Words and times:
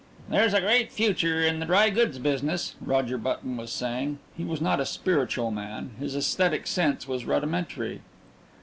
"There's 0.29 0.55
a 0.55 0.61
great 0.61 0.91
future 0.91 1.43
in 1.43 1.59
the 1.59 1.65
dry 1.67 1.91
goods 1.91 2.17
business," 2.17 2.73
Roger 2.81 3.19
Button 3.19 3.55
was 3.55 3.71
saying. 3.71 4.17
He 4.35 4.43
was 4.43 4.59
not 4.59 4.79
a 4.79 4.83
spiritual 4.87 5.51
man 5.51 5.91
his 5.99 6.15
aesthetic 6.15 6.65
sense 6.65 7.07
was 7.07 7.25
rudimentary. 7.25 8.01